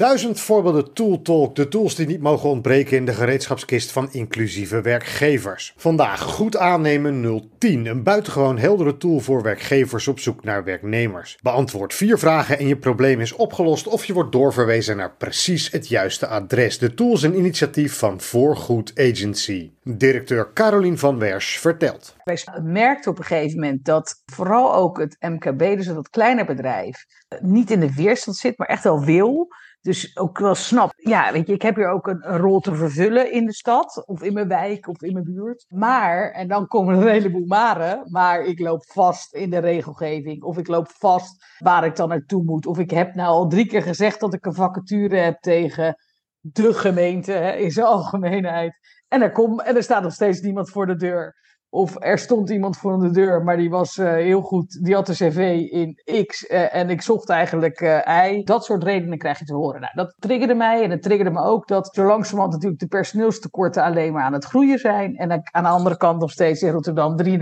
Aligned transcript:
Duizend 0.00 0.40
voorbeelden 0.40 0.92
ToolTalk, 0.92 1.54
de 1.54 1.68
tools 1.68 1.94
die 1.94 2.06
niet 2.06 2.20
mogen 2.20 2.48
ontbreken 2.48 2.96
in 2.96 3.04
de 3.04 3.12
gereedschapskist 3.12 3.92
van 3.92 4.08
inclusieve 4.12 4.80
werkgevers. 4.80 5.74
Vandaag 5.76 6.20
goed 6.22 6.56
aannemen 6.56 7.48
010, 7.58 7.86
een 7.86 8.02
buitengewoon 8.02 8.58
heldere 8.58 8.96
tool 8.96 9.18
voor 9.18 9.42
werkgevers 9.42 10.08
op 10.08 10.20
zoek 10.20 10.44
naar 10.44 10.64
werknemers. 10.64 11.38
Beantwoord 11.42 11.94
vier 11.94 12.18
vragen 12.18 12.58
en 12.58 12.66
je 12.66 12.76
probleem 12.76 13.20
is 13.20 13.32
opgelost 13.32 13.86
of 13.86 14.04
je 14.04 14.12
wordt 14.12 14.32
doorverwezen 14.32 14.96
naar 14.96 15.16
precies 15.16 15.70
het 15.70 15.88
juiste 15.88 16.26
adres. 16.26 16.78
De 16.78 16.94
tool 16.94 17.12
is 17.12 17.22
een 17.22 17.38
initiatief 17.38 17.98
van 17.98 18.20
Voorgoed 18.20 18.92
Agency. 18.94 19.70
Directeur 19.82 20.52
Carolien 20.52 20.98
van 20.98 21.18
Wersch 21.18 21.58
vertelt. 21.58 22.16
Wij 22.24 22.38
merkten 22.62 23.10
op 23.10 23.18
een 23.18 23.24
gegeven 23.24 23.60
moment 23.60 23.84
dat 23.84 24.22
vooral 24.26 24.74
ook 24.74 24.98
het 24.98 25.16
MKB, 25.20 25.58
dus 25.58 25.86
dat 25.86 26.10
kleine 26.10 26.44
bedrijf, 26.44 27.04
niet 27.40 27.70
in 27.70 27.80
de 27.80 27.94
weerstand 27.94 28.36
zit, 28.36 28.58
maar 28.58 28.68
echt 28.68 28.84
wel 28.84 29.04
wil. 29.04 29.48
Dus 29.82 30.16
ook 30.16 30.38
wel 30.38 30.54
snap, 30.54 30.92
ja, 30.96 31.32
weet 31.32 31.46
je, 31.46 31.52
ik 31.52 31.62
heb 31.62 31.76
hier 31.76 31.88
ook 31.88 32.06
een, 32.06 32.22
rol 32.22 32.60
te 32.60 32.74
vervullen 32.74 33.32
in 33.32 33.46
de 33.46 33.52
stad, 33.52 34.02
of 34.06 34.22
in 34.22 34.32
mijn 34.32 34.48
wijk, 34.48 34.88
of 34.88 35.02
in 35.02 35.12
mijn 35.12 35.24
buurt. 35.24 35.66
Maar, 35.68 36.30
en 36.30 36.48
dan 36.48 36.66
komen 36.66 36.94
er 36.94 37.02
een 37.02 37.12
heleboel 37.12 37.46
maren, 37.46 38.02
maar 38.10 38.40
ik 38.40 38.58
loop 38.58 38.84
vast 38.90 39.34
in 39.34 39.50
de 39.50 39.58
regelgeving, 39.58 40.42
of 40.42 40.58
ik 40.58 40.68
loop 40.68 40.88
vast 40.88 41.44
waar 41.58 41.84
ik 41.84 41.96
dan 41.96 42.08
naartoe 42.08 42.44
moet. 42.44 42.66
Of 42.66 42.78
ik 42.78 42.90
heb 42.90 43.14
nou 43.14 43.28
al 43.28 43.48
drie 43.48 43.66
keer 43.66 43.82
gezegd 43.82 44.20
dat 44.20 44.34
ik 44.34 44.46
een 44.46 44.54
vacature 44.54 45.16
heb 45.16 45.40
tegen 45.40 45.96
de 46.40 46.74
gemeente, 46.74 47.32
hè, 47.32 47.52
in 47.52 47.70
zijn 47.70 47.86
algemeenheid. 47.96 48.78
En 49.08 49.22
er, 49.22 49.32
komt 49.32 49.62
en 49.62 49.76
er 49.76 49.82
staat 49.82 50.02
nog 50.02 50.12
steeds 50.12 50.40
niemand 50.40 50.70
voor 50.70 50.86
de 50.86 50.96
deur. 50.96 51.34
Of 51.72 51.96
er 51.98 52.18
stond 52.18 52.50
iemand 52.50 52.76
voor 52.76 52.98
de 52.98 53.10
deur, 53.10 53.42
maar 53.42 53.56
die 53.56 53.70
was 53.70 53.96
uh, 53.96 54.12
heel 54.12 54.40
goed. 54.40 54.84
Die 54.84 54.94
had 54.94 55.08
een 55.08 55.14
cv 55.14 55.66
in 55.70 56.24
X 56.26 56.50
uh, 56.50 56.74
en 56.74 56.90
ik 56.90 57.02
zocht 57.02 57.28
eigenlijk 57.28 57.80
uh, 57.80 57.98
Y. 58.30 58.42
Dat 58.44 58.64
soort 58.64 58.82
redenen 58.82 59.18
krijg 59.18 59.38
je 59.38 59.44
te 59.44 59.54
horen. 59.54 59.80
Nou, 59.80 59.92
dat 59.94 60.14
triggerde 60.18 60.54
mij 60.54 60.82
en 60.82 60.90
het 60.90 61.02
triggerde 61.02 61.30
me 61.30 61.42
ook 61.42 61.68
dat 61.68 61.94
zo 61.94 62.04
langzamerhand 62.04 62.52
natuurlijk 62.52 62.80
de 62.80 62.86
personeelstekorten 62.86 63.82
alleen 63.82 64.12
maar 64.12 64.22
aan 64.22 64.32
het 64.32 64.44
groeien 64.44 64.78
zijn. 64.78 65.16
En 65.16 65.30
aan 65.30 65.62
de 65.62 65.68
andere 65.68 65.96
kant 65.96 66.20
nog 66.20 66.30
steeds 66.30 66.62
in 66.62 66.72
Rotterdam 66.72 67.22
33.000 67.24 67.36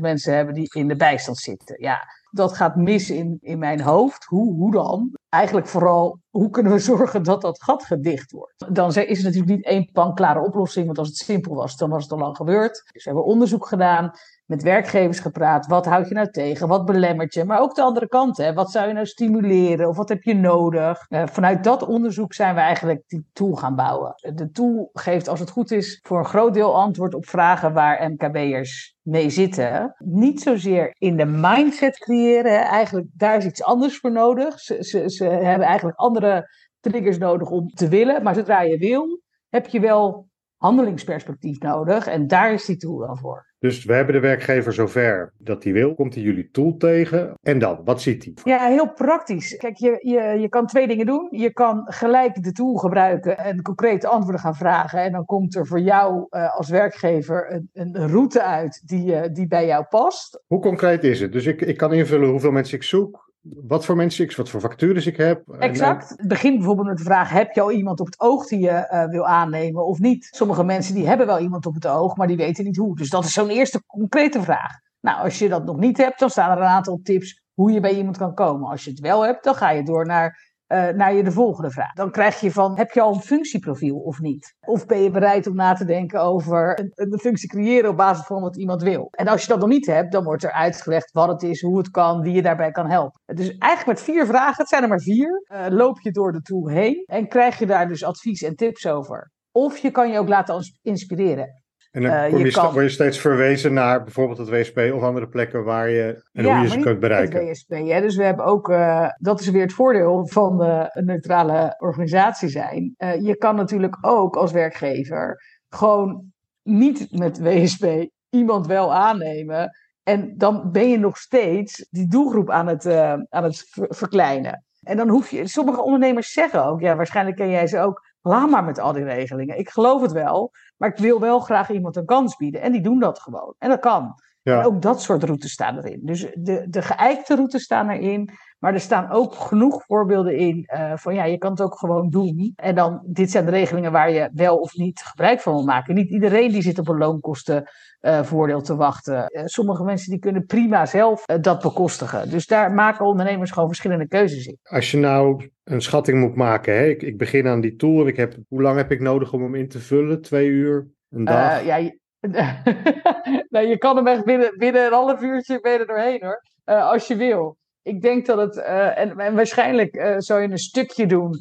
mensen 0.00 0.34
hebben 0.34 0.54
die 0.54 0.74
in 0.74 0.88
de 0.88 0.96
bijstand 0.96 1.38
zitten. 1.38 1.76
Ja, 1.78 1.98
dat 2.30 2.52
gaat 2.52 2.76
mis 2.76 3.10
in, 3.10 3.38
in 3.40 3.58
mijn 3.58 3.80
hoofd. 3.80 4.24
Hoe, 4.24 4.54
hoe 4.54 4.72
dan? 4.72 5.12
Eigenlijk 5.28 5.66
vooral, 5.66 6.18
hoe 6.30 6.50
kunnen 6.50 6.72
we 6.72 6.78
zorgen 6.92 7.22
dat 7.22 7.40
dat 7.40 7.62
gat 7.62 7.84
gedicht 7.84 8.32
wordt? 8.32 8.74
Dan 8.74 8.88
is 8.88 9.18
er 9.18 9.24
natuurlijk 9.24 9.52
niet 9.56 9.64
één 9.64 9.90
panklare 9.92 10.40
oplossing, 10.40 10.86
want 10.86 10.98
als 10.98 11.08
het 11.08 11.16
simpel 11.16 11.54
was, 11.54 11.76
dan 11.76 11.90
was 11.90 12.02
het 12.02 12.12
al 12.12 12.18
lang 12.18 12.36
gebeurd. 12.36 12.82
Dus 12.92 13.04
we 13.04 13.10
hebben 13.10 13.24
onderzoek 13.24 13.66
gedaan 13.66 14.10
met 14.50 14.62
werkgevers 14.62 15.20
gepraat. 15.20 15.66
Wat 15.66 15.86
houd 15.86 16.08
je 16.08 16.14
nou 16.14 16.30
tegen? 16.30 16.68
Wat 16.68 16.84
belemmert 16.84 17.34
je? 17.34 17.44
Maar 17.44 17.60
ook 17.60 17.74
de 17.74 17.82
andere 17.82 18.08
kant. 18.08 18.36
Hè? 18.36 18.52
Wat 18.52 18.70
zou 18.70 18.88
je 18.88 18.92
nou 18.92 19.06
stimuleren? 19.06 19.88
Of 19.88 19.96
wat 19.96 20.08
heb 20.08 20.22
je 20.22 20.34
nodig? 20.34 21.06
Uh, 21.08 21.26
vanuit 21.26 21.64
dat 21.64 21.86
onderzoek 21.86 22.34
zijn 22.34 22.54
we 22.54 22.60
eigenlijk 22.60 23.02
die 23.06 23.26
tool 23.32 23.54
gaan 23.54 23.76
bouwen. 23.76 24.14
De 24.34 24.50
tool 24.50 24.90
geeft, 24.92 25.28
als 25.28 25.40
het 25.40 25.50
goed 25.50 25.70
is, 25.70 26.00
voor 26.02 26.18
een 26.18 26.24
groot 26.24 26.54
deel 26.54 26.74
antwoord 26.74 27.14
op 27.14 27.26
vragen 27.26 27.72
waar 27.72 28.10
MKB'ers 28.10 28.96
mee 29.02 29.30
zitten. 29.30 29.94
Niet 29.98 30.40
zozeer 30.40 30.94
in 30.98 31.16
de 31.16 31.26
mindset 31.26 31.98
creëren. 31.98 32.60
Eigenlijk, 32.60 33.06
daar 33.12 33.36
is 33.36 33.44
iets 33.44 33.62
anders 33.62 33.98
voor 33.98 34.12
nodig. 34.12 34.60
Ze, 34.60 34.84
ze, 34.84 35.10
ze 35.10 35.24
hebben 35.24 35.66
eigenlijk 35.66 35.98
andere 35.98 36.48
triggers 36.80 37.18
nodig 37.18 37.50
om 37.50 37.68
te 37.68 37.88
willen. 37.88 38.22
Maar 38.22 38.34
zodra 38.34 38.60
je 38.60 38.78
wil, 38.78 39.20
heb 39.48 39.66
je 39.66 39.80
wel 39.80 40.29
handelingsperspectief 40.60 41.58
nodig. 41.58 42.06
En 42.06 42.26
daar 42.26 42.52
is 42.52 42.64
die 42.64 42.76
tool 42.76 42.98
dan 42.98 43.18
voor. 43.18 43.48
Dus 43.58 43.84
we 43.84 43.94
hebben 43.94 44.14
de 44.14 44.20
werkgever 44.20 44.72
zover 44.72 45.32
dat 45.38 45.64
hij 45.64 45.72
wil. 45.72 45.94
Komt 45.94 46.14
hij 46.14 46.22
jullie 46.22 46.50
tool 46.50 46.76
tegen? 46.76 47.34
En 47.42 47.58
dan, 47.58 47.80
wat 47.84 48.00
ziet 48.00 48.24
hij? 48.24 48.34
Ja, 48.44 48.66
heel 48.66 48.92
praktisch. 48.92 49.56
Kijk, 49.56 49.76
je, 49.76 49.98
je, 50.02 50.40
je 50.40 50.48
kan 50.48 50.66
twee 50.66 50.86
dingen 50.86 51.06
doen. 51.06 51.28
Je 51.30 51.52
kan 51.52 51.82
gelijk 51.84 52.42
de 52.42 52.52
tool 52.52 52.74
gebruiken 52.74 53.38
en 53.38 53.62
concrete 53.62 54.08
antwoorden 54.08 54.40
gaan 54.40 54.54
vragen. 54.54 55.02
En 55.02 55.12
dan 55.12 55.24
komt 55.24 55.56
er 55.56 55.66
voor 55.66 55.80
jou 55.80 56.26
uh, 56.30 56.56
als 56.56 56.68
werkgever 56.68 57.52
een, 57.52 57.68
een 57.72 58.08
route 58.08 58.42
uit 58.42 58.82
die, 58.84 59.06
uh, 59.06 59.22
die 59.32 59.46
bij 59.46 59.66
jou 59.66 59.84
past. 59.84 60.42
Hoe 60.46 60.60
concreet 60.60 61.04
is 61.04 61.20
het? 61.20 61.32
Dus 61.32 61.46
ik, 61.46 61.60
ik 61.60 61.76
kan 61.76 61.92
invullen 61.92 62.28
hoeveel 62.28 62.50
mensen 62.50 62.76
ik 62.76 62.82
zoek 62.82 63.29
wat 63.42 63.84
voor 63.84 63.96
mensen 63.96 64.24
ik, 64.24 64.36
wat 64.36 64.48
voor 64.48 64.60
vacatures 64.60 65.06
ik 65.06 65.16
heb. 65.16 65.48
Exact. 65.58 66.08
Het 66.08 66.28
begint 66.28 66.56
bijvoorbeeld 66.56 66.88
met 66.88 66.98
de 66.98 67.04
vraag: 67.04 67.30
heb 67.30 67.54
je 67.54 67.60
al 67.60 67.72
iemand 67.72 68.00
op 68.00 68.06
het 68.06 68.20
oog 68.20 68.46
die 68.46 68.60
je 68.60 68.88
uh, 68.92 69.04
wil 69.04 69.26
aannemen 69.26 69.86
of 69.86 69.98
niet? 69.98 70.28
Sommige 70.30 70.64
mensen 70.64 70.94
die 70.94 71.06
hebben 71.06 71.26
wel 71.26 71.38
iemand 71.38 71.66
op 71.66 71.74
het 71.74 71.86
oog, 71.86 72.16
maar 72.16 72.26
die 72.26 72.36
weten 72.36 72.64
niet 72.64 72.76
hoe. 72.76 72.96
Dus 72.96 73.10
dat 73.10 73.24
is 73.24 73.32
zo'n 73.32 73.48
eerste 73.48 73.82
concrete 73.86 74.42
vraag. 74.42 74.72
Nou, 75.00 75.22
als 75.22 75.38
je 75.38 75.48
dat 75.48 75.64
nog 75.64 75.76
niet 75.76 75.96
hebt, 75.96 76.18
dan 76.18 76.30
staan 76.30 76.50
er 76.50 76.62
een 76.62 76.68
aantal 76.68 77.00
tips 77.02 77.42
hoe 77.54 77.72
je 77.72 77.80
bij 77.80 77.94
iemand 77.94 78.16
kan 78.16 78.34
komen. 78.34 78.70
Als 78.70 78.84
je 78.84 78.90
het 78.90 79.00
wel 79.00 79.24
hebt, 79.24 79.44
dan 79.44 79.54
ga 79.54 79.70
je 79.70 79.82
door 79.82 80.06
naar 80.06 80.49
uh, 80.72 80.88
naar 80.88 81.14
je 81.14 81.22
de 81.22 81.32
volgende 81.32 81.70
vraag. 81.70 81.92
Dan 81.92 82.10
krijg 82.10 82.40
je 82.40 82.52
van, 82.52 82.76
heb 82.76 82.90
je 82.90 83.00
al 83.00 83.14
een 83.14 83.20
functieprofiel 83.20 83.96
of 83.96 84.20
niet? 84.20 84.54
Of 84.60 84.86
ben 84.86 85.02
je 85.02 85.10
bereid 85.10 85.46
om 85.46 85.54
na 85.54 85.74
te 85.74 85.84
denken 85.84 86.20
over 86.20 86.78
een, 86.94 87.18
functie 87.18 87.48
creëren 87.48 87.90
op 87.90 87.96
basis 87.96 88.26
van 88.26 88.42
wat 88.42 88.56
iemand 88.56 88.82
wil? 88.82 89.08
En 89.10 89.28
als 89.28 89.42
je 89.42 89.48
dat 89.48 89.60
nog 89.60 89.68
niet 89.68 89.86
hebt, 89.86 90.12
dan 90.12 90.24
wordt 90.24 90.44
er 90.44 90.52
uitgelegd 90.52 91.12
wat 91.12 91.28
het 91.28 91.42
is, 91.42 91.60
hoe 91.60 91.78
het 91.78 91.90
kan, 91.90 92.20
wie 92.20 92.32
je 92.32 92.42
daarbij 92.42 92.70
kan 92.70 92.90
helpen. 92.90 93.20
Dus 93.26 93.56
eigenlijk 93.56 93.98
met 93.98 94.00
vier 94.00 94.26
vragen, 94.26 94.56
het 94.56 94.68
zijn 94.68 94.82
er 94.82 94.88
maar 94.88 95.00
vier, 95.00 95.44
uh, 95.52 95.66
loop 95.68 96.00
je 96.00 96.10
door 96.10 96.32
de 96.32 96.42
tool 96.42 96.68
heen 96.68 97.02
en 97.06 97.28
krijg 97.28 97.58
je 97.58 97.66
daar 97.66 97.88
dus 97.88 98.04
advies 98.04 98.42
en 98.42 98.56
tips 98.56 98.86
over. 98.86 99.30
Of 99.52 99.78
je 99.78 99.90
kan 99.90 100.10
je 100.10 100.18
ook 100.18 100.28
laten 100.28 100.62
inspireren. 100.82 101.59
En 101.90 102.02
dan 102.02 102.12
uh, 102.12 102.44
je, 102.44 102.50
kan... 102.50 102.72
word 102.72 102.84
je 102.84 102.90
steeds 102.90 103.18
verwezen 103.18 103.72
naar 103.72 104.02
bijvoorbeeld 104.02 104.38
het 104.38 104.48
WSP 104.48 104.78
of 104.94 105.02
andere 105.02 105.28
plekken 105.28 105.64
waar 105.64 105.88
je 105.88 106.24
en 106.32 106.44
ja, 106.44 106.54
hoe 106.54 106.62
je 106.62 106.68
ze 106.68 106.78
kunt 106.78 107.00
bereiken. 107.00 107.38
Het 107.38 107.48
WSP, 107.48 107.70
hè? 107.70 108.00
Dus 108.00 108.16
we 108.16 108.22
hebben 108.22 108.44
ook, 108.44 108.68
uh, 108.68 109.08
dat 109.18 109.40
is 109.40 109.50
weer 109.50 109.62
het 109.62 109.72
voordeel 109.72 110.26
van 110.26 110.64
uh, 110.64 110.84
een 110.88 111.04
neutrale 111.04 111.74
organisatie 111.78 112.48
zijn. 112.48 112.94
je 113.20 113.36
kan 113.38 113.56
natuurlijk 113.56 113.98
ook 114.00 114.36
als 114.36 114.52
werkgever 114.52 115.42
gewoon 115.68 116.32
niet 116.62 117.06
met 117.10 117.40
WSP 117.40 117.86
iemand 118.28 118.66
wel 118.66 118.94
aannemen. 118.94 119.70
En 120.02 120.34
dan 120.36 120.70
ben 120.72 120.88
je 120.88 120.98
nog 120.98 121.16
steeds 121.16 121.86
die 121.90 122.08
doelgroep 122.08 122.50
aan 122.50 122.66
het, 122.66 122.86
aan 123.28 123.44
het 123.44 123.66
verkleinen. 123.72 124.64
En 124.82 124.96
dan 124.96 125.08
hoef 125.08 125.30
je, 125.30 125.48
sommige 125.48 125.82
ondernemers 125.82 126.32
zeggen 126.32 126.64
ook, 126.64 126.80
ja, 126.80 126.96
waarschijnlijk 126.96 127.36
ken 127.36 127.50
jij 127.50 127.66
ze 127.66 127.78
ook, 127.78 128.00
laat 128.22 128.50
maar 128.50 128.64
met 128.64 128.78
al 128.78 128.92
die 128.92 129.04
regelingen. 129.04 129.58
Ik 129.58 129.70
geloof 129.70 130.02
het 130.02 130.12
wel, 130.12 130.52
maar 130.76 130.88
ik 130.88 130.98
wil 130.98 131.20
wel 131.20 131.40
graag 131.40 131.70
iemand 131.70 131.96
een 131.96 132.04
kans 132.04 132.36
bieden. 132.36 132.60
En 132.60 132.72
die 132.72 132.82
doen 132.82 132.98
dat 132.98 133.18
gewoon. 133.18 133.54
En 133.58 133.68
dat 133.68 133.80
kan. 133.80 134.14
Ja. 134.42 134.58
En 134.58 134.66
ook 134.66 134.82
dat 134.82 135.02
soort 135.02 135.24
routes 135.24 135.52
staan 135.52 135.76
erin. 135.76 136.00
Dus 136.02 136.26
de, 136.34 136.66
de 136.68 136.82
geëikte 136.82 137.34
routes 137.34 137.62
staan 137.62 137.90
erin. 137.90 138.30
Maar 138.60 138.74
er 138.74 138.80
staan 138.80 139.10
ook 139.10 139.34
genoeg 139.34 139.84
voorbeelden 139.86 140.36
in 140.36 140.68
uh, 140.74 140.92
van 140.96 141.14
ja, 141.14 141.24
je 141.24 141.38
kan 141.38 141.50
het 141.50 141.60
ook 141.60 141.78
gewoon 141.78 142.08
doen. 142.08 142.52
En 142.56 142.74
dan, 142.74 143.02
dit 143.06 143.30
zijn 143.30 143.44
de 143.44 143.50
regelingen 143.50 143.92
waar 143.92 144.10
je 144.10 144.30
wel 144.32 144.56
of 144.56 144.76
niet 144.76 145.02
gebruik 145.02 145.40
van 145.40 145.52
wil 145.54 145.64
maken. 145.64 145.94
Niet 145.94 146.10
iedereen 146.10 146.52
die 146.52 146.62
zit 146.62 146.78
op 146.78 146.88
een 146.88 146.98
loonkostenvoordeel 146.98 148.58
uh, 148.58 148.62
te 148.62 148.76
wachten. 148.76 149.24
Uh, 149.28 149.42
sommige 149.44 149.84
mensen 149.84 150.10
die 150.10 150.20
kunnen 150.20 150.44
prima 150.44 150.86
zelf 150.86 151.24
dat 151.24 151.62
bekostigen. 151.62 152.30
Dus 152.30 152.46
daar 152.46 152.72
maken 152.72 153.06
ondernemers 153.06 153.50
gewoon 153.50 153.68
verschillende 153.68 154.08
keuzes 154.08 154.46
in. 154.46 154.58
Als 154.62 154.90
je 154.90 154.98
nou 154.98 155.50
een 155.64 155.82
schatting 155.82 156.20
moet 156.20 156.34
maken, 156.34 156.74
hè? 156.74 156.84
Ik, 156.84 157.02
ik 157.02 157.18
begin 157.18 157.46
aan 157.46 157.60
die 157.60 157.76
tool. 157.76 158.06
Ik 158.06 158.16
heb, 158.16 158.36
hoe 158.48 158.62
lang 158.62 158.76
heb 158.76 158.90
ik 158.90 159.00
nodig 159.00 159.32
om 159.32 159.42
hem 159.42 159.54
in 159.54 159.68
te 159.68 159.78
vullen? 159.78 160.22
Twee 160.22 160.46
uur? 160.46 160.88
Een 161.10 161.24
dag? 161.24 161.64
ja, 161.64 161.90
nou, 163.50 163.66
je 163.66 163.78
kan 163.78 163.96
hem 163.96 164.06
echt 164.06 164.24
binnen, 164.24 164.54
binnen 164.56 164.86
een 164.86 164.92
half 164.92 165.22
uurtje 165.22 165.60
ben 165.60 165.86
doorheen 165.86 166.24
hoor. 166.24 166.42
als 166.64 167.06
je 167.06 167.16
wil 167.16 167.58
ik 167.82 168.02
denk 168.02 168.26
dat 168.26 168.38
het, 168.38 168.56
uh, 168.56 168.98
en, 168.98 169.34
waarschijnlijk 169.34 169.96
uh, 169.96 170.14
zou 170.16 170.40
je 170.40 170.48
een 170.48 170.58
stukje 170.58 171.06
doen 171.06 171.38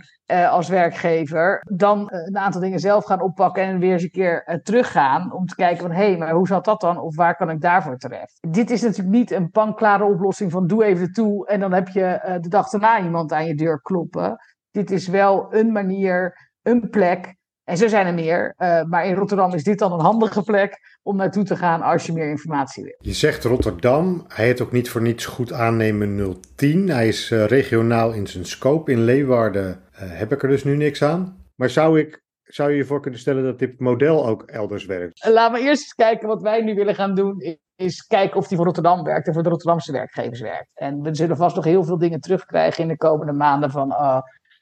als 0.50 0.68
werkgever, 0.68 1.62
dan 1.76 2.08
een 2.12 2.38
aantal 2.38 2.62
dingen 2.62 2.80
zelf 2.80 3.06
gaan 3.06 3.22
oppakken 3.22 3.64
en 3.64 3.80
weer 3.80 3.92
eens 3.92 4.04
een 4.04 4.12
keer 4.12 4.60
teruggaan 4.64 5.34
om 5.34 5.46
te 5.46 5.56
kijken 5.56 5.82
van 5.82 5.92
hé, 5.92 6.08
hey, 6.08 6.18
maar 6.18 6.32
hoe 6.32 6.48
zat 6.48 6.66
dat 6.66 6.82
dan 6.82 7.00
of 7.00 7.16
waar 7.16 7.36
kan 7.36 7.50
ik 7.50 7.62
daarvoor 7.62 7.98
terecht? 7.98 8.38
Dit 8.50 8.70
is 8.70 8.82
natuurlijk 8.82 9.18
niet 9.18 9.32
een 9.32 9.50
panklare 9.50 10.04
oplossing 10.04 10.52
van 10.52 10.68
doe 10.68 10.84
even 10.84 11.12
toe 11.12 11.48
en 11.48 11.60
dan 11.60 11.74
heb 11.74 11.88
je 11.88 12.38
de 12.42 12.50
dag 12.50 12.70
daarna 12.70 13.04
iemand 13.04 13.32
aan 13.32 13.46
je 13.46 13.56
deur 13.56 13.82
kloppen. 13.82 14.38
Dit 14.72 14.92
is 14.92 15.08
wel 15.08 15.54
een 15.54 15.72
manier, 15.72 16.50
een 16.62 16.90
plek 16.90 17.36
en 17.70 17.78
zo 17.78 17.88
zijn 17.88 18.06
er 18.06 18.14
meer. 18.14 18.54
Uh, 18.58 18.84
maar 18.84 19.06
in 19.06 19.16
Rotterdam 19.16 19.54
is 19.54 19.64
dit 19.64 19.80
dan 19.80 19.92
een 19.92 20.00
handige 20.00 20.44
plek 20.44 20.98
om 21.04 21.16
naartoe 21.16 21.44
te 21.44 21.56
gaan 21.56 21.82
als 21.82 22.06
je 22.06 22.14
meer 22.14 22.30
informatie 22.30 22.84
wil. 22.84 22.96
Je 22.98 23.14
zegt 23.14 23.44
Rotterdam. 23.44 24.26
Hij 24.28 24.46
heet 24.46 24.62
ook 24.62 24.72
niet 24.72 24.90
voor 24.90 25.02
niets 25.02 25.26
goed 25.26 25.54
aannemen 25.54 26.38
010. 26.56 26.90
Hij 26.90 27.08
is 27.08 27.32
uh, 27.32 27.46
regionaal 27.46 28.12
in 28.12 28.28
zijn 28.28 28.46
scope. 28.46 28.92
In 28.92 29.04
Leeuwarden 29.04 29.68
uh, 29.68 30.00
heb 30.00 30.32
ik 30.32 30.44
er 30.44 30.50
dus 30.50 30.64
nu 30.64 30.76
niks 30.76 31.04
aan. 31.04 31.46
Maar 31.56 31.70
zou 31.70 32.00
ik 32.00 32.24
zou 32.44 32.72
je 32.72 32.78
je 32.78 32.86
voor 32.86 33.02
kunnen 33.02 33.20
stellen 33.20 33.44
dat 33.44 33.60
dit 33.60 33.80
model 33.80 34.28
ook 34.28 34.44
elders 34.44 34.86
werkt? 34.86 35.28
Laten 35.28 35.60
we 35.60 35.68
eerst 35.68 35.82
eens 35.82 35.94
kijken 35.94 36.28
wat 36.28 36.42
wij 36.42 36.62
nu 36.62 36.76
willen 36.76 36.96
gaan 36.96 37.16
doen. 37.16 37.58
Is 37.76 38.02
kijken 38.02 38.38
of 38.38 38.48
die 38.48 38.58
voor 38.58 38.66
Rotterdam 38.66 39.04
werkt 39.04 39.28
en 39.28 39.34
voor 39.34 39.44
de 39.44 39.50
Rotterdamse 39.50 39.92
werkgevers 39.92 40.42
werkt. 40.42 40.70
En 40.74 41.02
we 41.02 41.16
zullen 41.16 41.38
vast 41.38 41.56
nog 41.56 41.66
heel 41.66 41.84
veel 41.84 41.98
dingen 41.98 42.20
terugkrijgen 42.20 42.84
in 42.84 42.90
de 42.90 42.98
komende 42.98 43.34
maanden 43.34 43.72
van 43.72 43.92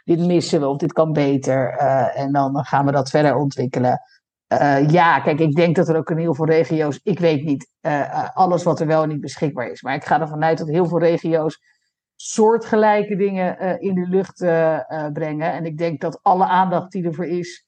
dit 0.08 0.20
missen 0.20 0.60
we 0.60 0.68
of 0.68 0.78
dit 0.78 0.94
kan 0.94 1.14
beter. 1.14 1.74
Uh, 1.82 2.20
en 2.20 2.32
dan 2.32 2.66
gaan 2.66 2.86
we 2.86 2.92
dat 2.92 3.10
verder 3.10 3.36
ontwikkelen. 3.36 4.02
Uh, 4.54 4.90
ja, 4.90 5.20
kijk, 5.20 5.40
ik 5.40 5.56
denk 5.56 5.76
dat 5.76 5.90
er 5.90 5.98
ook 5.98 6.10
in 6.10 6.18
heel 6.18 6.36
veel 6.36 6.46
regio's, 6.46 7.00
ik 7.04 7.20
weet 7.20 7.44
niet 7.44 7.70
uh, 7.82 8.30
alles 8.34 8.64
wat 8.64 8.80
er 8.80 8.88
wel 8.88 9.06
niet 9.06 9.22
beschikbaar 9.22 9.72
is. 9.72 9.82
Maar 9.82 9.96
ik 9.96 10.06
ga 10.06 10.22
ervan 10.22 10.44
uit 10.44 10.58
dat 10.58 10.68
heel 10.68 10.86
veel 10.86 11.00
regio's 11.00 11.60
soortgelijke 12.16 13.16
dingen 13.16 13.80
in 13.80 13.94
de 13.94 14.08
lucht 14.10 14.38
brengen. 15.14 15.52
En 15.52 15.66
ik 15.66 15.78
denk 15.78 16.02
dat 16.02 16.20
alle 16.22 16.46
aandacht 16.46 16.92
die 16.92 17.04
ervoor 17.04 17.26
is, 17.26 17.68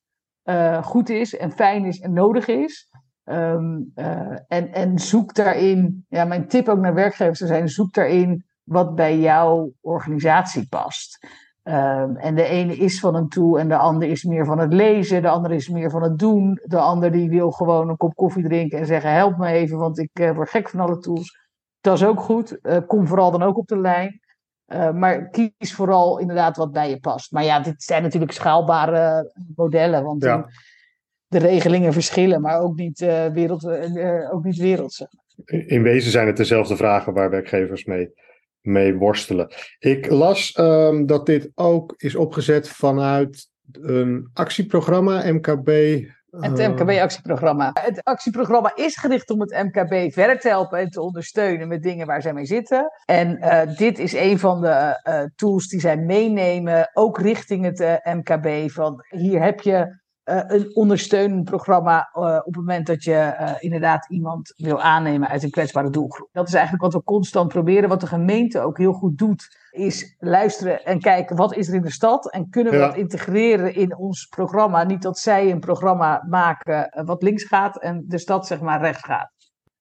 goed 0.82 1.10
is 1.10 1.38
en 1.38 1.52
fijn 1.52 1.86
is 1.86 2.00
en 2.00 2.14
nodig 2.14 2.48
is. 2.48 2.90
Ehm, 3.24 3.78
en, 4.48 4.74
en 4.74 5.00
zoek 5.00 5.36
daarin, 5.36 6.06
ja, 6.08 6.26
mijn 6.26 6.48
tip 6.48 6.68
ook 6.68 6.80
naar 6.80 6.94
werkgevers 6.94 7.38
zou 7.38 7.50
zijn, 7.50 7.70
zoek 7.70 7.94
daarin 7.94 8.46
wat 8.64 8.96
bij 8.96 9.20
jouw 9.20 9.74
organisatie 9.82 10.68
past. 10.70 11.20
Ehm, 11.64 12.16
en 12.16 12.36
de 12.36 12.44
ene 12.44 12.76
is 12.76 13.00
van 13.00 13.16
een 13.16 13.28
tool 13.28 13.60
en 13.60 13.68
de 13.68 13.78
ander 13.78 14.10
is 14.10 14.24
meer 14.24 14.46
van 14.46 14.60
het 14.60 14.74
lezen, 14.74 15.22
de 15.22 15.30
andere 15.30 15.56
is 15.56 15.70
meer 15.70 15.90
van 15.90 16.04
het 16.04 16.20
doen. 16.20 16.60
De 16.64 16.80
ander 16.80 17.12
die 17.12 17.30
wil 17.30 17.52
gewoon 17.52 17.90
een 17.90 17.98
kop 17.98 18.16
koffie 18.16 18.44
drinken 18.44 18.80
en 18.80 18.86
zeggen 18.86 19.14
help 19.14 19.38
me 19.38 19.48
even, 19.48 19.78
want 19.78 20.00
ik 20.00 20.20
uh, 20.20 20.32
word 20.36 20.50
gek 20.50 20.70
van 20.70 20.80
alle 20.80 21.00
tools. 21.00 21.48
Dat 21.82 21.98
is 21.98 22.06
ook 22.06 22.20
goed. 22.20 22.60
Uh, 22.62 22.78
kom 22.88 23.08
vooral 23.08 23.32
dan 23.32 23.44
ook 23.44 23.58
op 23.58 23.68
de 23.68 23.80
lijn. 23.80 24.20
Uh, 24.68 24.92
maar 24.92 25.30
kies 25.30 25.74
vooral 25.74 26.20
inderdaad 26.20 26.58
wat 26.58 26.72
bij 26.72 26.90
je 26.90 27.00
past. 27.00 27.32
Maar 27.32 27.44
ja, 27.44 27.60
dit 27.60 27.84
zijn 27.84 28.04
natuurlijk 28.04 28.32
schaalbare 28.32 29.32
modellen, 29.56 30.04
want 30.04 30.22
de 31.28 31.38
regelingen 31.38 31.94
verschillen, 31.94 32.42
maar 32.42 32.60
ook 32.60 32.76
niet, 32.76 33.00
wereld, 33.34 33.66
ook 34.32 34.44
niet 34.44 34.58
wereldse. 34.58 35.10
In 35.46 35.84
wezen 35.84 36.12
zijn 36.12 36.28
het 36.28 36.38
dezelfde 36.38 36.76
vragen 36.76 37.14
waar 37.14 37.30
werkgevers 37.30 37.86
mee 37.86 38.14
mee 38.62 38.96
worstelen. 38.96 39.48
Ik 39.80 40.10
las 40.10 40.58
um, 40.58 41.06
dat 41.06 41.26
dit 41.26 41.52
ook 41.56 41.94
is 41.98 42.16
opgezet 42.16 42.70
vanuit 42.70 43.48
een 43.72 44.30
actieprogramma, 44.34 45.32
MKB. 45.32 45.68
Het 46.30 46.60
eh, 46.60 46.70
MKB-actieprogramma. 46.70 47.72
Het 47.74 48.04
actieprogramma 48.04 48.72
is 48.76 48.98
gericht 48.98 49.30
om 49.30 49.42
het 49.42 49.64
MKB 49.64 50.14
verder 50.14 50.40
te 50.40 50.48
helpen 50.48 50.80
en 50.80 50.90
te 50.90 51.02
ondersteunen 51.02 51.68
met 51.68 51.84
dingen 51.84 52.08
waar 52.08 52.22
zij 52.22 52.34
mee 52.34 52.46
zitten. 52.46 52.92
En 53.06 53.38
uh, 53.38 53.78
dit 53.78 54.00
is 54.00 54.14
een 54.14 54.40
van 54.40 54.62
de 54.62 55.02
uh, 55.04 55.22
tools 55.36 55.68
die 55.68 55.80
zij 55.80 55.98
meenemen, 55.98 56.90
ook 56.94 57.20
richting 57.20 57.66
het 57.66 58.00
MKB. 58.04 58.72
Van 58.72 59.06
hier 59.10 59.42
heb 59.42 59.62
je 59.62 60.00
een 60.30 60.76
ondersteunend 60.76 61.44
programma 61.44 62.10
uh, 62.14 62.24
op 62.24 62.46
het 62.46 62.56
moment 62.56 62.88
dat 62.88 63.04
je 63.04 63.12
uh, 63.12 63.52
inderdaad 63.60 64.10
iemand 64.10 64.54
wil 64.56 64.82
aannemen 64.82 65.28
uit 65.28 65.44
een 65.44 65.50
kwetsbare 65.50 65.90
doelgroep. 65.90 66.30
Dat 66.32 66.48
is 66.48 66.54
eigenlijk 66.54 66.84
wat 66.84 66.94
we 66.94 67.04
constant 67.04 67.48
proberen. 67.48 67.90
Wat 67.90 68.00
de 68.00 68.08
gemeente 68.08 68.60
ook 68.60 68.78
heel 68.78 68.94
goed 68.94 69.18
doet, 69.18 69.58
is 69.72 70.16
luisteren 70.20 70.86
en 70.86 71.00
kijken 71.00 71.36
wat 71.36 71.56
is 71.56 71.68
er 71.68 71.76
in 71.76 71.82
de 71.82 71.92
stad 71.92 72.32
en 72.32 72.50
kunnen 72.50 72.74
we 72.74 72.80
ja. 72.80 72.88
dat 72.88 72.98
integreren 72.98 73.76
in 73.76 73.98
ons 73.98 74.26
programma. 74.26 74.84
Niet 74.84 75.02
dat 75.02 75.20
zij 75.20 75.52
een 75.52 75.60
programma 75.60 76.26
maken 76.30 77.04
wat 77.06 77.24
links 77.24 77.44
gaat 77.44 77.82
en 77.82 78.04
de 78.08 78.18
stad 78.18 78.48
zeg 78.48 78.62
maar 78.62 78.82
rechts 78.82 79.04
gaat. 79.04 79.32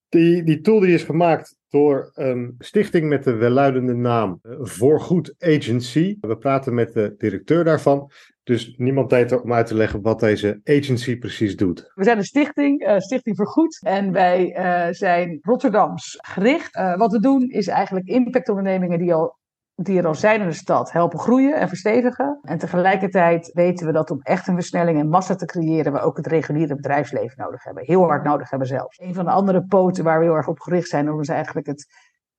Die, 0.08 0.42
die 0.42 0.60
tool 0.60 0.80
die 0.80 0.94
is 0.94 1.02
gemaakt 1.02 1.57
door 1.68 2.10
een 2.14 2.54
stichting 2.58 3.08
met 3.08 3.24
de 3.24 3.34
welluidende 3.34 3.94
naam 3.94 4.40
Voorgoed 4.60 5.34
Agency. 5.38 6.16
We 6.20 6.38
praten 6.38 6.74
met 6.74 6.92
de 6.92 7.14
directeur 7.18 7.64
daarvan. 7.64 8.10
Dus 8.42 8.74
niemand 8.76 9.08
tijd 9.08 9.42
om 9.42 9.52
uit 9.52 9.66
te 9.66 9.74
leggen 9.74 10.02
wat 10.02 10.20
deze 10.20 10.60
agency 10.64 11.18
precies 11.18 11.56
doet. 11.56 11.92
We 11.94 12.04
zijn 12.04 12.18
een 12.18 12.24
stichting, 12.24 12.88
uh, 12.88 12.98
Stichting 12.98 13.36
Vergoed. 13.36 13.80
En 13.82 14.12
wij 14.12 14.58
uh, 14.58 14.92
zijn 14.92 15.38
Rotterdams 15.42 16.18
gericht. 16.20 16.76
Wat 16.96 17.12
we 17.12 17.20
doen 17.20 17.48
is 17.48 17.66
eigenlijk 17.66 18.06
impactondernemingen 18.06 18.98
die, 18.98 19.14
al, 19.14 19.38
die 19.80 20.04
al 20.04 20.14
zijn 20.14 20.40
in 20.40 20.46
de 20.46 20.52
stad 20.52 20.92
helpen 20.92 21.18
groeien 21.18 21.60
en 21.60 21.68
verstevigen. 21.68 22.38
En 22.42 22.58
tegelijkertijd 22.58 23.50
weten 23.52 23.86
we 23.86 23.92
dat 23.92 24.10
om 24.10 24.20
echt 24.22 24.48
een 24.48 24.54
versnelling 24.54 24.98
en 24.98 25.08
massa 25.08 25.34
te 25.34 25.44
creëren, 25.44 25.92
we 25.92 26.00
ook 26.00 26.16
het 26.16 26.26
reguliere 26.26 26.74
bedrijfsleven 26.74 27.42
nodig 27.42 27.64
hebben. 27.64 27.84
Heel 27.84 28.04
hard 28.04 28.24
nodig 28.24 28.50
hebben 28.50 28.68
zelfs. 28.68 28.98
Een 29.00 29.14
van 29.14 29.24
de 29.24 29.30
andere 29.30 29.64
poten 29.64 30.04
waar 30.04 30.18
we 30.18 30.24
heel 30.24 30.34
erg 30.34 30.48
op 30.48 30.60
gericht 30.60 30.88
zijn, 30.88 31.18
is 31.20 31.28
eigenlijk 31.28 31.66
het 31.66 31.86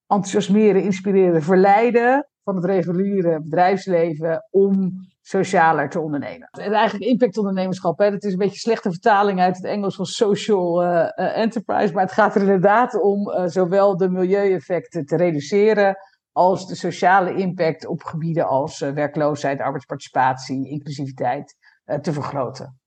enthousiasmeren, 0.08 0.84
inspireren, 0.84 1.44
verleiden 1.44 2.28
van 2.44 2.56
het 2.56 2.66
reguliere 2.66 3.42
bedrijfsleven 3.42 4.48
om 4.50 4.92
socialer 5.22 5.90
te 5.90 6.00
ondernemen. 6.00 6.48
En 6.52 6.72
eigenlijk 6.72 7.12
impactondernemerschap, 7.12 8.00
hè, 8.00 8.12
dat 8.12 8.24
is 8.24 8.32
een 8.32 8.38
beetje 8.38 8.60
slechte 8.60 8.92
vertaling 8.92 9.40
uit 9.40 9.56
het 9.56 9.66
Engels 9.66 9.96
van 9.96 10.06
social 10.06 10.84
uh, 10.84 10.90
uh, 10.90 11.38
enterprise, 11.38 11.94
maar 11.94 12.04
het 12.04 12.12
gaat 12.12 12.36
er 12.36 12.42
inderdaad 12.42 13.02
om 13.02 13.30
uh, 13.30 13.46
zowel 13.46 13.98
de 13.98 14.10
milieueffecten 14.10 15.06
te 15.06 15.16
reduceren 15.16 15.96
als 16.32 16.68
de 16.68 16.76
sociale 16.76 17.36
impact 17.36 17.88
op 17.88 18.04
gebieden 18.04 18.48
als 18.48 18.80
werkloosheid, 18.80 19.60
arbeidsparticipatie, 19.60 20.70
inclusiviteit 20.70 21.56
te 22.02 22.14
vergroten. 22.14 22.80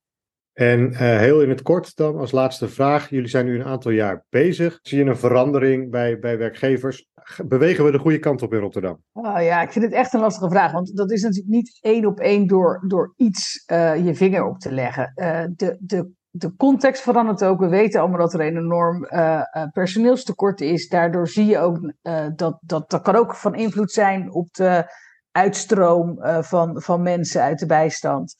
En 0.52 0.96
heel 1.18 1.42
in 1.42 1.48
het 1.48 1.62
kort 1.62 1.96
dan 1.96 2.18
als 2.18 2.32
laatste 2.32 2.68
vraag. 2.68 3.10
Jullie 3.10 3.28
zijn 3.28 3.44
nu 3.44 3.54
een 3.54 3.66
aantal 3.66 3.90
jaar 3.90 4.24
bezig. 4.28 4.78
Zie 4.82 5.04
je 5.04 5.10
een 5.10 5.16
verandering 5.16 5.90
bij, 5.90 6.18
bij 6.18 6.38
werkgevers 6.38 7.06
bewegen 7.46 7.84
we 7.84 7.90
de 7.90 7.98
goede 7.98 8.18
kant 8.18 8.42
op 8.42 8.52
in 8.52 8.60
Rotterdam? 8.60 9.02
Oh 9.12 9.42
ja, 9.42 9.62
ik 9.62 9.72
vind 9.72 9.84
het 9.84 9.94
echt 9.94 10.12
een 10.12 10.20
lastige 10.20 10.50
vraag. 10.50 10.72
Want 10.72 10.96
dat 10.96 11.10
is 11.10 11.22
natuurlijk 11.22 11.54
niet 11.54 11.78
één 11.80 12.06
op 12.06 12.20
één 12.20 12.46
door, 12.46 12.84
door 12.86 13.12
iets 13.16 13.64
uh, 13.72 14.06
je 14.06 14.14
vinger 14.14 14.44
op 14.44 14.58
te 14.58 14.72
leggen. 14.72 15.12
Uh, 15.14 15.44
de, 15.56 15.76
de, 15.80 16.10
de 16.34 16.56
context 16.56 17.02
verandert 17.02 17.44
ook. 17.44 17.60
We 17.60 17.68
weten 17.68 18.00
allemaal 18.00 18.18
dat 18.18 18.34
er 18.34 18.40
een 18.40 18.56
enorm 18.56 19.04
uh, 19.10 19.42
personeelstekort 19.72 20.60
is. 20.60 20.88
Daardoor 20.88 21.28
zie 21.28 21.46
je 21.46 21.58
ook 21.58 21.92
dat, 22.36 22.58
dat 22.60 22.90
dat 22.90 23.02
kan 23.02 23.16
ook 23.16 23.34
van 23.34 23.54
invloed 23.54 23.92
zijn 23.92 24.32
op 24.32 24.52
de 24.52 24.84
uitstroom 25.30 26.18
van, 26.42 26.82
van 26.82 27.02
mensen 27.02 27.42
uit 27.42 27.58
de 27.58 27.66
bijstand. 27.66 28.34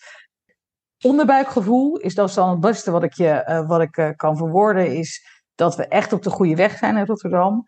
Onderbuikgevoel 1.04 1.96
is 1.96 2.14
dat 2.14 2.34
dan 2.34 2.50
het 2.50 2.60
beste 2.60 2.90
wat 2.90 3.02
ik, 3.02 3.12
je, 3.12 3.64
wat 3.66 3.80
ik 3.80 4.14
kan 4.16 4.36
verwoorden. 4.36 4.96
Is 4.96 5.26
dat 5.54 5.76
we 5.76 5.86
echt 5.86 6.12
op 6.12 6.22
de 6.22 6.30
goede 6.30 6.54
weg 6.54 6.78
zijn 6.78 6.96
in 6.96 7.06
Rotterdam. 7.06 7.64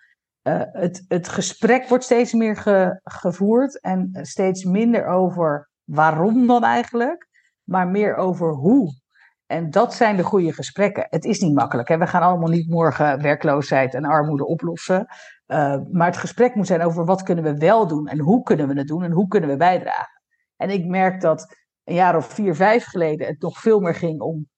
Het, 0.73 1.05
het 1.09 1.29
gesprek 1.29 1.89
wordt 1.89 2.05
steeds 2.05 2.33
meer 2.33 2.57
ge, 2.57 3.01
gevoerd 3.03 3.81
en 3.81 4.11
steeds 4.23 4.65
minder 4.65 5.07
over 5.07 5.71
waarom 5.85 6.47
dan 6.47 6.65
eigenlijk, 6.65 7.29
maar 7.63 7.89
meer 7.89 8.17
over 8.17 8.53
hoe. 8.53 9.03
En 9.47 9.71
dat 9.71 9.95
zijn 9.95 10.17
de 10.17 10.23
goede 10.23 10.53
gesprekken. 10.53 11.07
Het 11.11 11.25
is 11.25 11.41
niet 11.41 11.55
makkelijk. 11.55 11.89
Hè? 11.89 11.99
We 11.99 12.07
gaan 12.07 12.23
allemaal 12.23 12.49
niet 12.49 12.71
morgen 12.71 13.23
werkloosheid 13.23 13.95
en 13.95 14.05
armoede 14.05 14.47
oplossen. 14.47 15.07
Uh, 15.47 15.77
maar 15.91 16.07
het 16.07 16.17
gesprek 16.17 16.55
moet 16.55 16.67
zijn 16.67 16.83
over 16.83 17.05
wat 17.05 17.23
kunnen 17.23 17.45
we 17.45 17.57
wel 17.57 17.87
doen 17.87 18.07
en 18.07 18.19
hoe 18.19 18.43
kunnen 18.43 18.69
we 18.69 18.79
het 18.79 18.87
doen 18.87 19.03
en 19.03 19.13
hoe 19.13 19.29
kunnen 19.29 19.51
we 19.51 19.57
bijdragen. 19.57 20.23
En 20.57 20.71
ik 20.71 20.87
merk 20.87 21.21
dat 21.21 21.57
een 21.85 21.95
jaar 21.95 22.17
of 22.17 22.27
vier, 22.27 22.55
vijf 22.55 22.85
geleden 22.85 23.27
het 23.27 23.43
nog 23.43 23.59
veel 23.59 23.81
meer 23.81 23.95
ging 23.95 24.21
om 24.21 24.49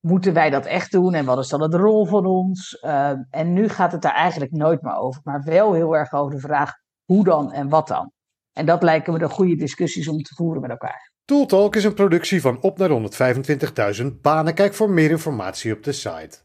moeten 0.00 0.32
wij 0.32 0.50
dat 0.50 0.66
echt 0.66 0.92
doen 0.92 1.14
en 1.14 1.24
wat 1.24 1.38
is 1.38 1.48
dan 1.48 1.70
de 1.70 1.76
rol 1.76 2.06
van 2.06 2.26
ons? 2.26 2.82
Uh, 2.82 3.12
en 3.30 3.52
nu 3.52 3.68
gaat 3.68 3.92
het 3.92 4.02
daar 4.02 4.14
eigenlijk 4.14 4.52
nooit 4.52 4.82
meer 4.82 4.96
over, 4.96 5.20
maar 5.24 5.42
wel 5.42 5.72
heel 5.72 5.96
erg 5.96 6.12
over 6.12 6.34
de 6.34 6.40
vraag 6.40 6.72
hoe 7.04 7.24
dan 7.24 7.52
en 7.52 7.68
wat 7.68 7.88
dan. 7.88 8.12
En 8.52 8.66
dat 8.66 8.82
lijken 8.82 9.12
me 9.12 9.18
de 9.18 9.28
goede 9.28 9.56
discussies 9.56 10.08
om 10.08 10.16
te 10.16 10.34
voeren 10.34 10.60
met 10.60 10.70
elkaar. 10.70 11.09
Tooltalk 11.30 11.76
is 11.76 11.84
een 11.84 11.94
productie 11.94 12.40
van 12.40 12.60
op 12.60 12.78
naar 12.78 12.90
125.000 14.00 14.06
banen. 14.22 14.54
Kijk 14.54 14.74
voor 14.74 14.90
meer 14.90 15.10
informatie 15.10 15.72
op 15.72 15.84
de 15.84 15.92
site. 15.92 16.38